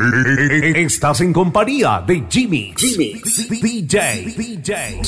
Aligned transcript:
Estás 0.00 1.20
en 1.20 1.30
compañía 1.30 2.02
de 2.06 2.24
Jimmy, 2.30 2.72
Jimmy, 2.74 3.20
DJ, 3.60 4.34
DJ, 4.34 5.00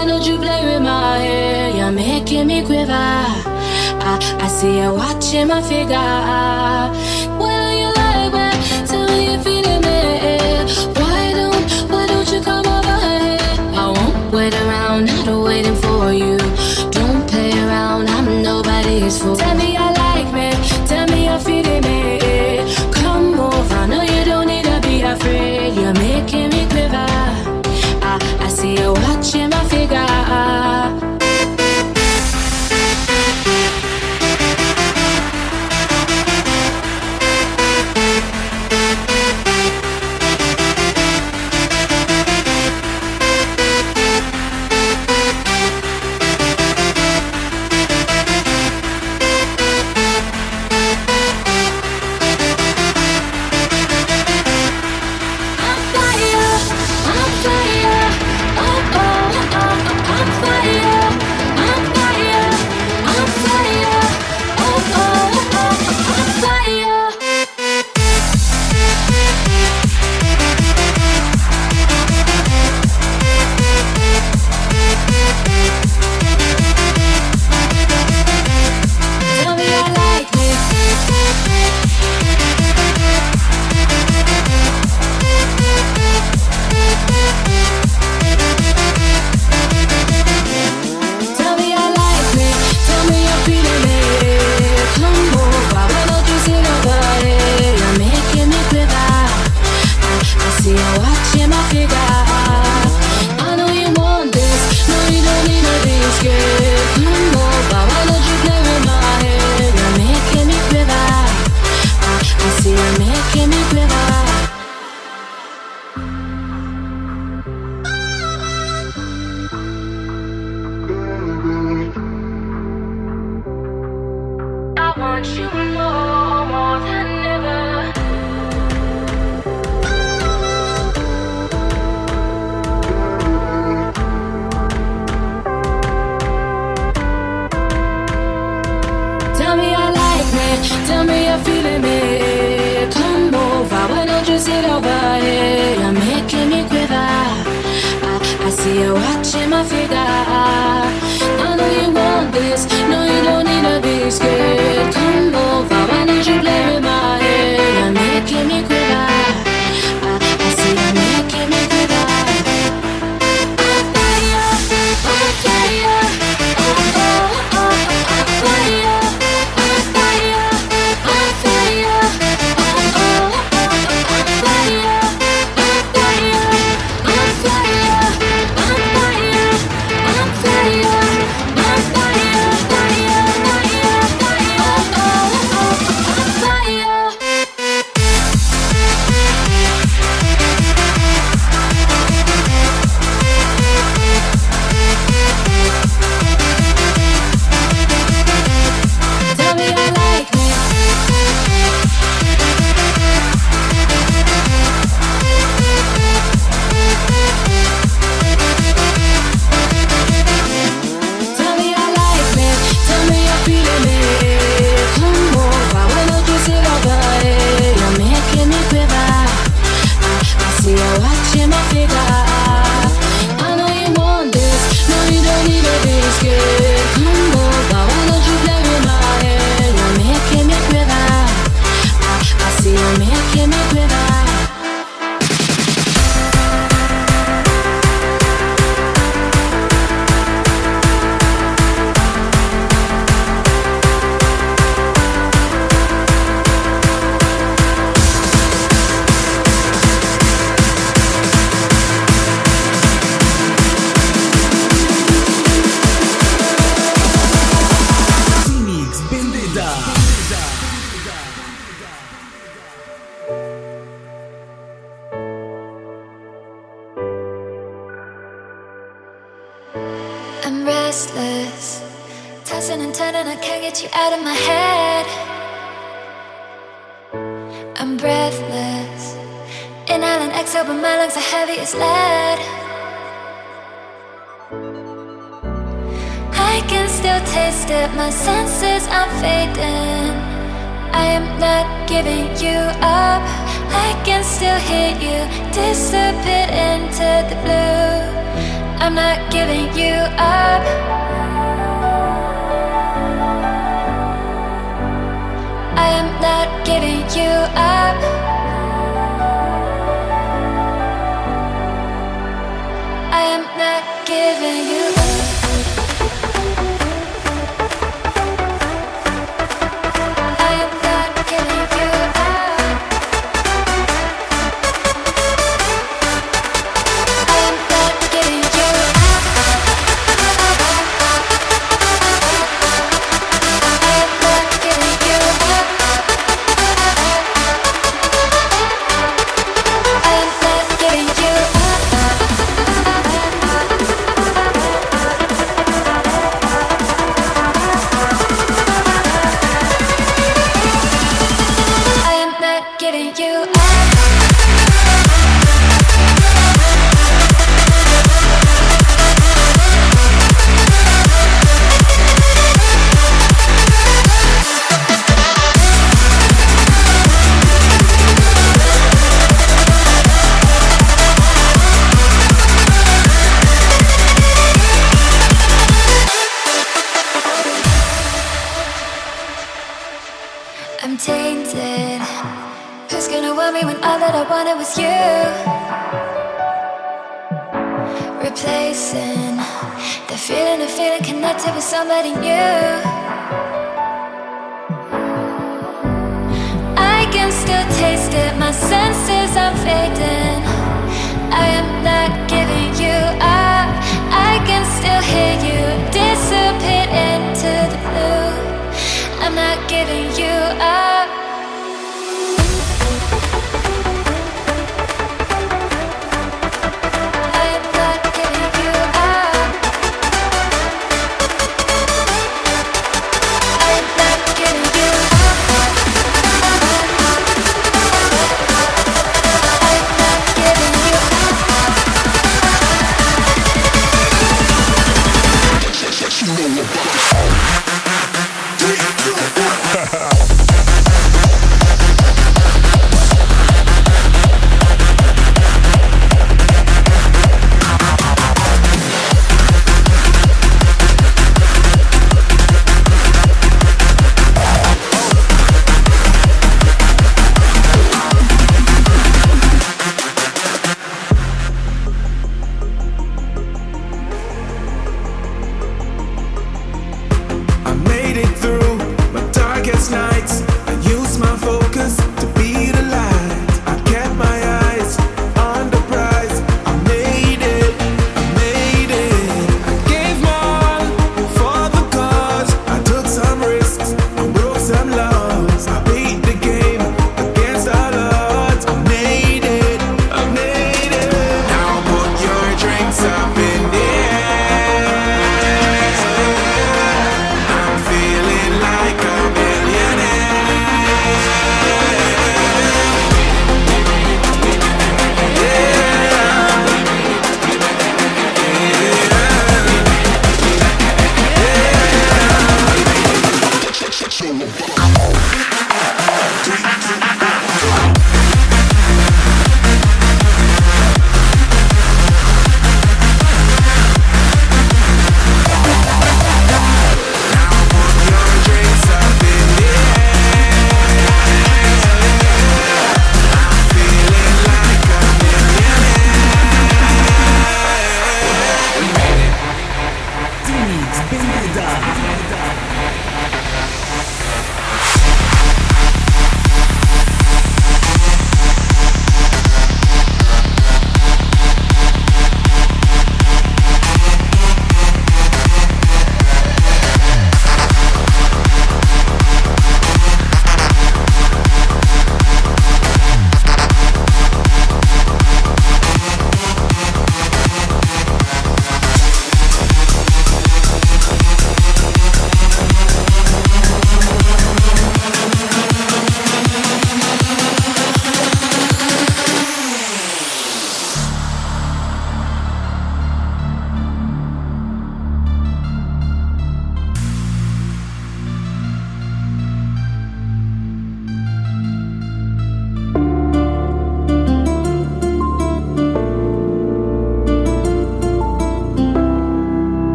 Why 0.00 0.06
you 0.26 0.38
play 0.38 0.64
with 0.64 0.82
my 0.82 1.18
hair? 1.18 1.76
You're 1.76 1.92
making 1.92 2.46
me 2.46 2.64
quiver. 2.64 2.90
I, 2.90 4.38
I 4.40 4.48
see 4.48 4.78
you 4.80 4.94
watching 4.94 5.48
my 5.48 5.60
figure. 5.60 7.29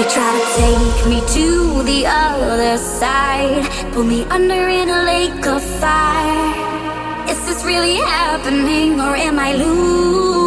They 0.00 0.08
try 0.08 0.32
to 0.32 0.44
take 0.56 1.10
me 1.10 1.20
to 1.34 1.82
the 1.82 2.06
other 2.06 2.78
side, 2.78 3.68
pull 3.92 4.04
me 4.04 4.24
under 4.30 4.66
in 4.66 4.88
a 4.88 5.02
lake 5.02 5.46
of 5.46 5.62
fire. 5.62 7.28
Is 7.28 7.38
this 7.44 7.62
really 7.66 7.96
happening, 7.96 8.98
or 8.98 9.14
am 9.14 9.38
I 9.38 9.52
losing? 9.52 10.39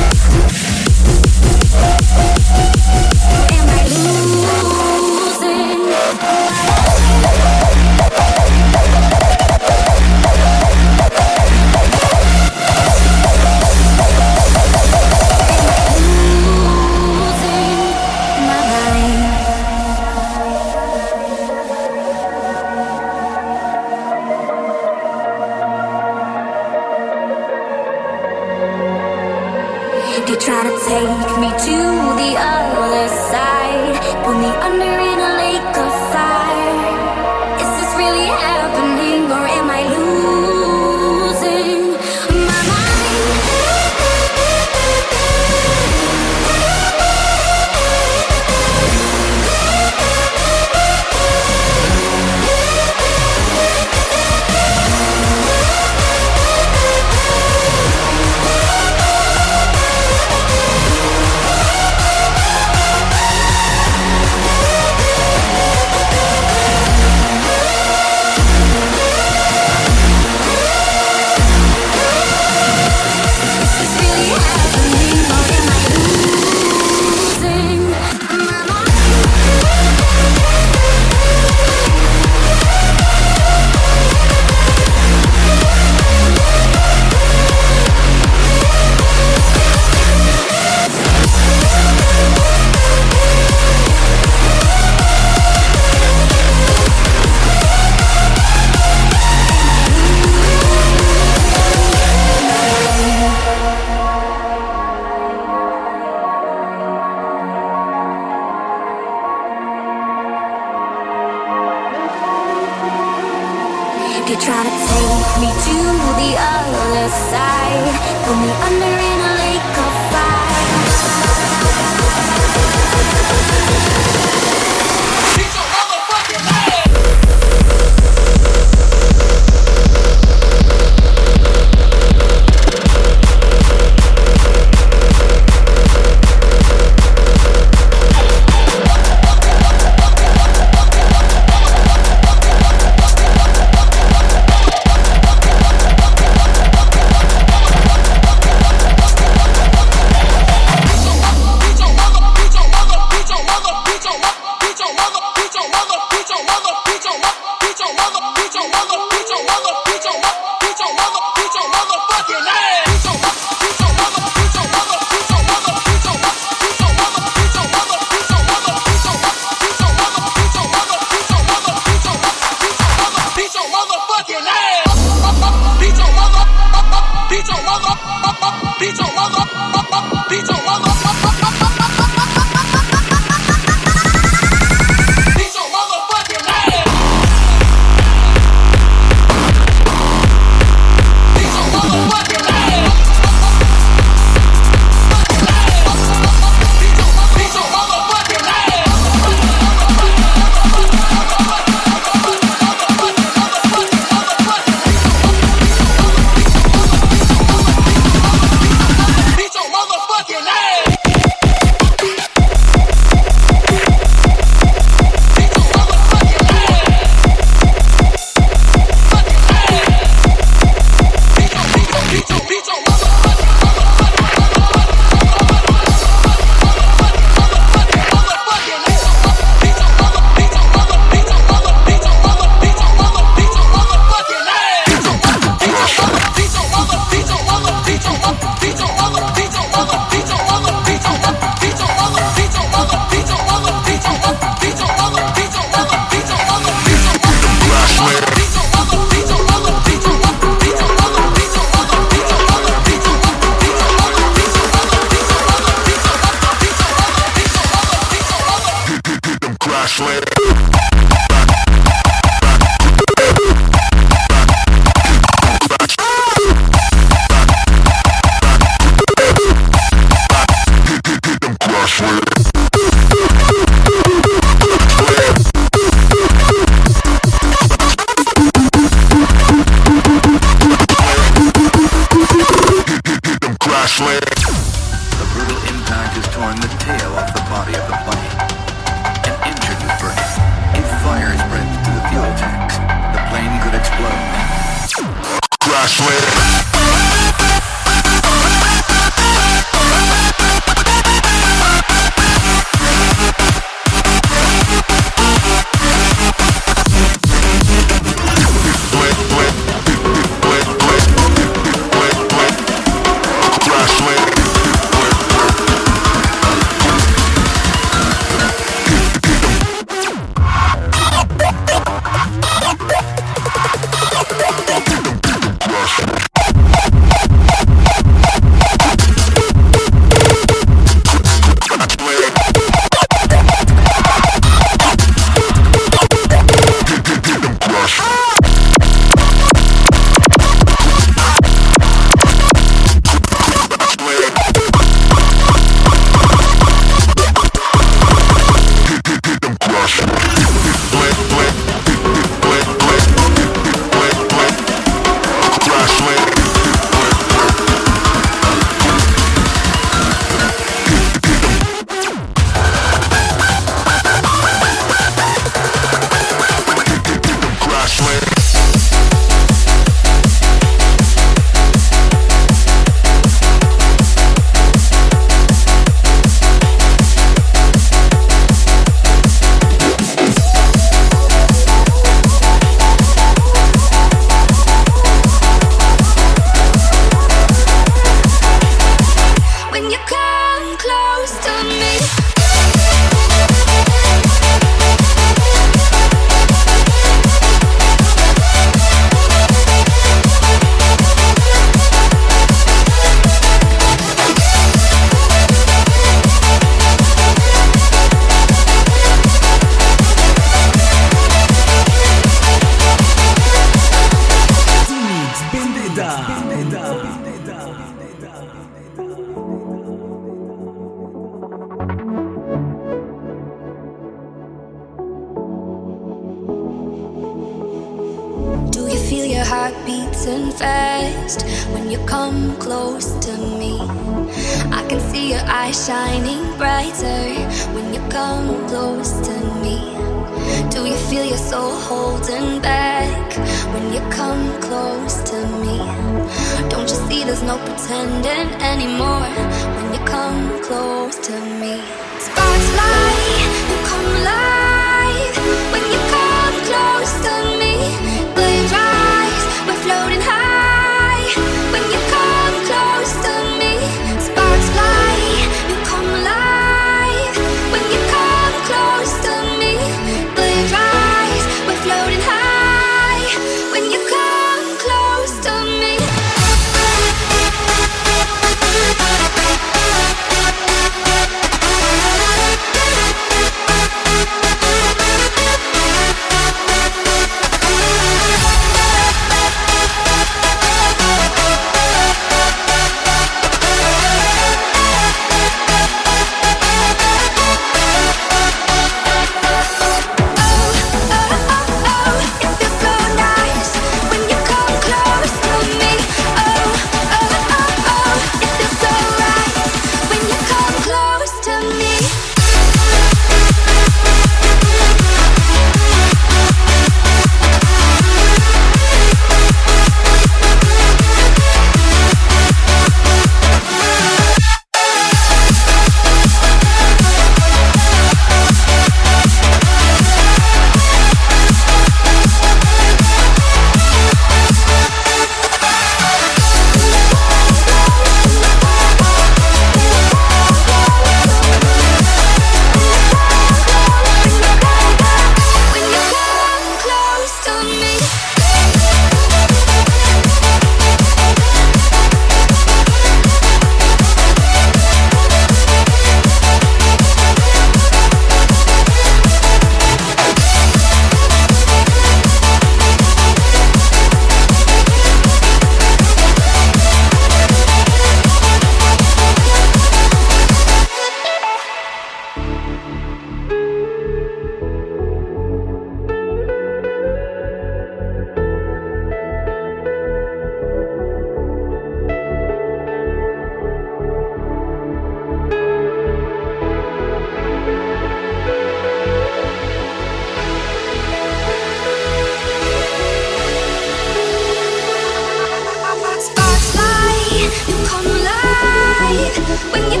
when 599.69 599.91
you 599.91 600.00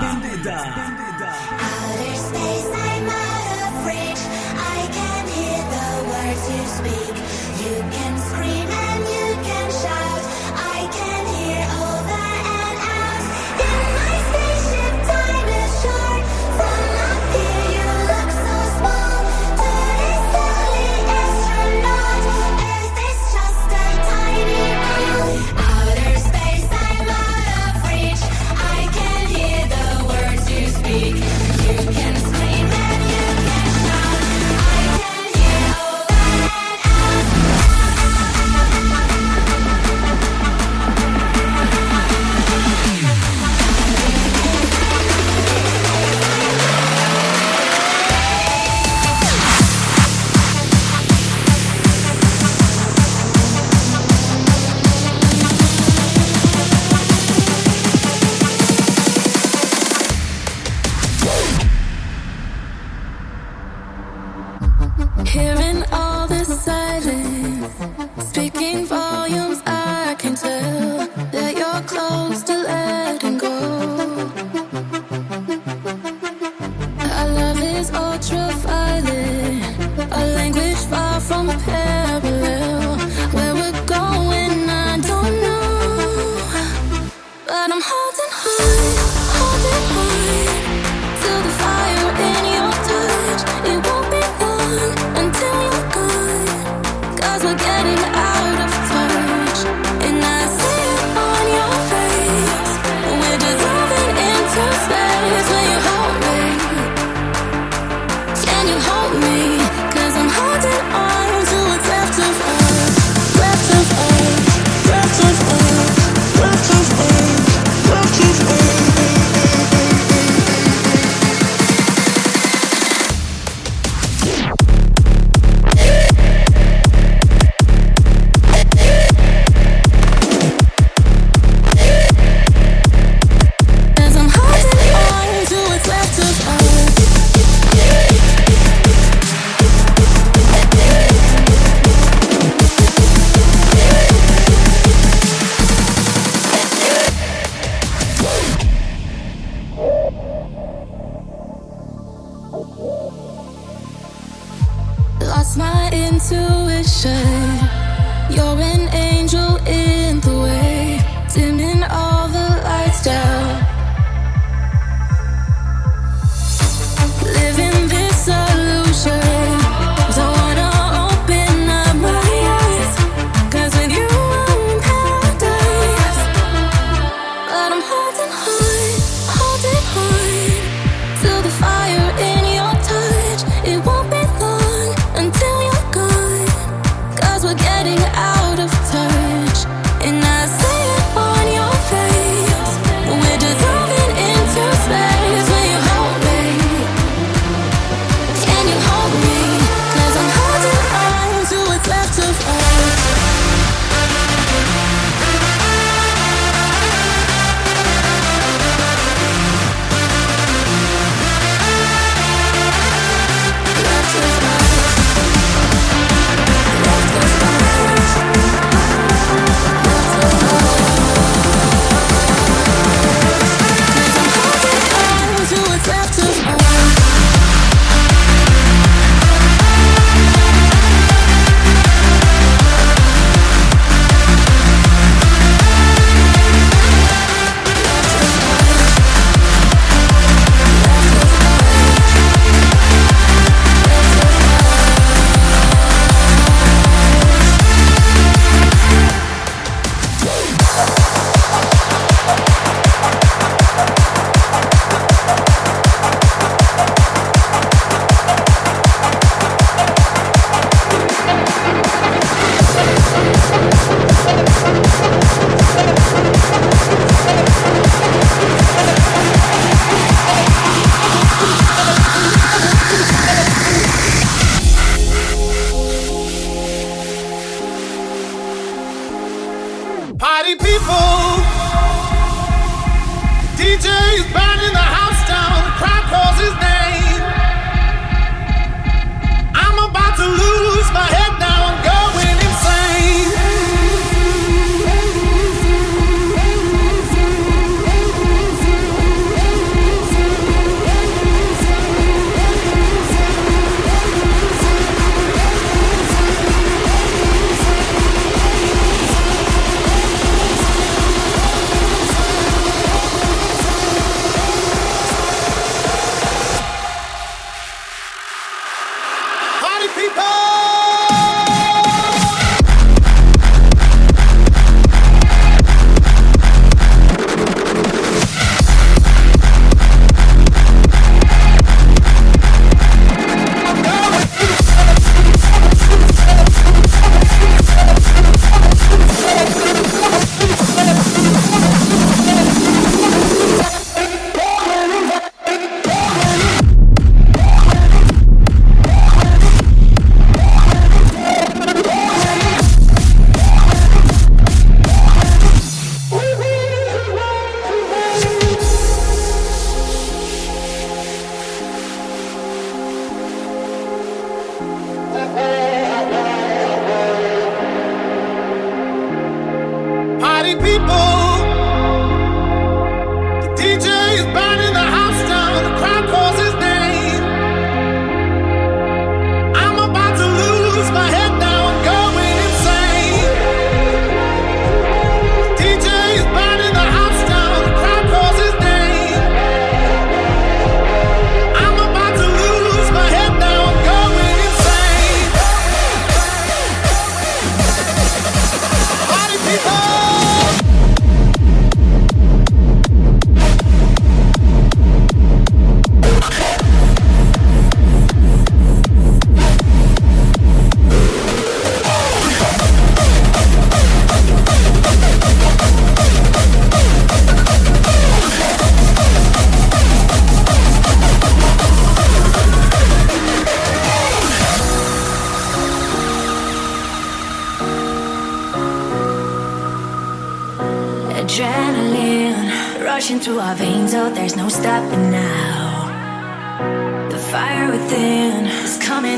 Vendetta. 0.00 0.56
Vendetta. 0.74 2.23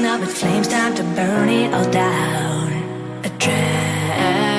up 0.07 0.21
with 0.21 0.37
flames, 0.37 0.69
time 0.69 0.95
to 0.95 1.03
burn 1.03 1.49
it 1.49 1.75
all 1.75 1.91
down. 1.91 2.73
A 3.25 3.29
dream. 3.39 4.56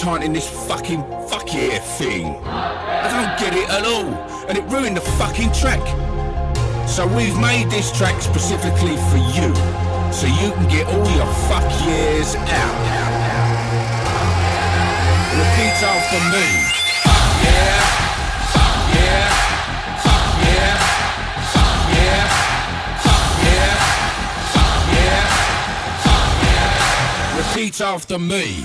Chanting 0.00 0.32
this 0.32 0.48
fucking 0.66 1.02
fuck 1.28 1.52
yeah 1.52 1.78
thing. 1.78 2.24
I 2.46 3.06
don't 3.12 3.38
get 3.38 3.52
it 3.54 3.68
at 3.68 3.84
all. 3.84 4.14
And 4.48 4.56
it 4.56 4.64
ruined 4.72 4.96
the 4.96 5.02
fucking 5.02 5.52
track. 5.52 5.84
So 6.88 7.06
we've 7.06 7.38
made 7.38 7.70
this 7.70 7.92
track 7.96 8.22
specifically 8.22 8.96
for 9.10 9.18
you. 9.36 9.54
So 10.10 10.26
you 10.26 10.52
can 10.56 10.68
get 10.68 10.86
all 10.86 11.06
your 11.14 11.26
fuck 11.48 11.68
yeahs 11.84 12.34
out. 12.34 12.76
Repeat 15.36 15.82
after 15.84 16.20
me. 16.32 16.46
Fuck 17.04 17.36
yeah. 17.44 17.80
Fuck 18.56 18.80
yeah. 18.96 19.28
Fuck 20.00 20.30
yeah. 20.46 20.76
Fuck 26.02 26.32
yeah. 26.42 27.36
Repeat 27.36 27.80
after 27.82 28.18
me. 28.18 28.64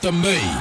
Repeat 0.00 0.51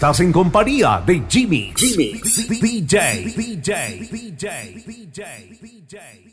Estás 0.00 0.20
en 0.20 0.32
compañía 0.32 1.02
de 1.04 1.22
Jimmy. 1.28 1.74
Jimmy. 1.76 2.14
DJ. 2.58 3.34
DJ. 3.36 4.08
DJ. 4.10 4.82
DJ. 4.86 5.58
DJ. 5.60 6.29